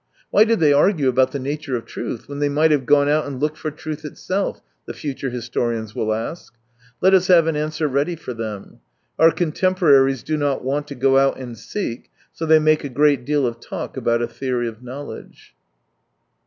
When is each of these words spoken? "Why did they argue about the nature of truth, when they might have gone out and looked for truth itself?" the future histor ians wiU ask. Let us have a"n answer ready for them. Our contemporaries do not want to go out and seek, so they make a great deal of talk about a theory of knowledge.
"Why 0.31 0.45
did 0.45 0.59
they 0.59 0.73
argue 0.73 1.07
about 1.09 1.31
the 1.31 1.37
nature 1.37 1.75
of 1.75 1.85
truth, 1.85 2.27
when 2.27 2.39
they 2.39 2.49
might 2.49 2.71
have 2.71 2.87
gone 2.87 3.07
out 3.07 3.27
and 3.27 3.39
looked 3.39 3.59
for 3.59 3.69
truth 3.69 4.03
itself?" 4.03 4.59
the 4.87 4.95
future 4.95 5.29
histor 5.29 5.71
ians 5.79 5.93
wiU 5.93 6.17
ask. 6.17 6.55
Let 7.01 7.13
us 7.13 7.27
have 7.27 7.45
a"n 7.45 7.55
answer 7.55 7.87
ready 7.87 8.15
for 8.15 8.33
them. 8.33 8.79
Our 9.19 9.29
contemporaries 9.31 10.23
do 10.23 10.37
not 10.37 10.63
want 10.63 10.87
to 10.87 10.95
go 10.95 11.19
out 11.19 11.37
and 11.37 11.55
seek, 11.55 12.09
so 12.33 12.47
they 12.47 12.57
make 12.57 12.83
a 12.83 12.89
great 12.89 13.25
deal 13.25 13.45
of 13.45 13.59
talk 13.59 13.95
about 13.95 14.23
a 14.23 14.27
theory 14.27 14.67
of 14.67 14.81
knowledge. 14.81 15.53